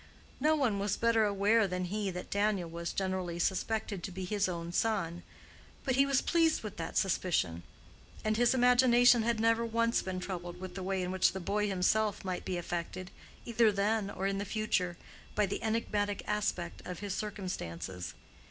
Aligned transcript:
No 0.39 0.55
one 0.55 0.79
was 0.79 0.97
better 0.97 1.25
aware 1.25 1.67
than 1.67 1.85
he 1.85 2.09
that 2.09 2.31
Daniel 2.31 2.67
was 2.67 2.91
generally 2.91 3.37
suspected 3.37 4.01
to 4.01 4.11
be 4.11 4.25
his 4.25 4.49
own 4.49 4.71
son. 4.71 5.21
But 5.85 5.95
he 5.95 6.07
was 6.07 6.23
pleased 6.23 6.63
with 6.63 6.77
that 6.77 6.97
suspicion; 6.97 7.61
and 8.25 8.35
his 8.35 8.55
imagination 8.55 9.21
had 9.21 9.39
never 9.39 9.63
once 9.63 10.01
been 10.01 10.19
troubled 10.19 10.59
with 10.59 10.73
the 10.73 10.81
way 10.81 11.03
in 11.03 11.11
which 11.11 11.33
the 11.33 11.39
boy 11.39 11.67
himself 11.67 12.25
might 12.25 12.45
be 12.45 12.57
affected, 12.57 13.11
either 13.45 13.71
then 13.71 14.09
or 14.09 14.25
in 14.25 14.39
the 14.39 14.43
future, 14.43 14.97
by 15.35 15.45
the 15.45 15.61
enigmatic 15.61 16.23
aspect 16.25 16.81
of 16.83 16.97
his 17.01 17.13
circumstances. 17.13 18.15